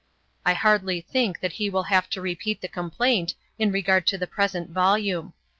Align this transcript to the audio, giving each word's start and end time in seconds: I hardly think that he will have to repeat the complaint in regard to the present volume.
I 0.43 0.53
hardly 0.55 0.99
think 0.99 1.41
that 1.41 1.53
he 1.53 1.69
will 1.69 1.83
have 1.83 2.09
to 2.09 2.21
repeat 2.21 2.61
the 2.61 2.67
complaint 2.67 3.35
in 3.59 3.71
regard 3.71 4.07
to 4.07 4.17
the 4.17 4.25
present 4.25 4.71
volume. 4.71 5.33